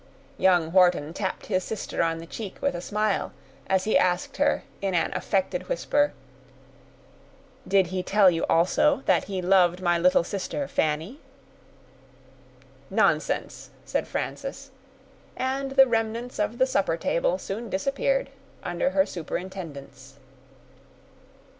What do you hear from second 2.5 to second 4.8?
with a smile, as he asked her,